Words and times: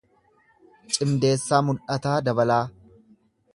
Cimdeessaa 0.95 1.61
Mul’ataa 1.67 2.17
Dabalaa 2.29 2.61